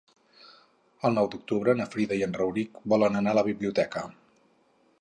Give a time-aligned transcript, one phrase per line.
[1.09, 4.03] El nou d'octubre na Frida i en Rauric volen anar a la biblioteca.